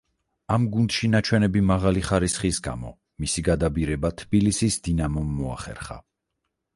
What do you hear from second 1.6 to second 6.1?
მაღალი ხარისხის გამო მისი გადაბირება თბილისის „დინამომ“ მოახერხა.